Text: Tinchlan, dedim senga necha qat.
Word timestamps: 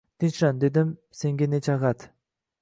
Tinchlan, 0.23 0.61
dedim 0.63 0.93
senga 1.19 1.49
necha 1.53 1.77
qat. 1.85 2.09